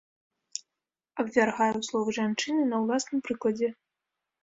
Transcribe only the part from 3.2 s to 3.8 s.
прыкладзе.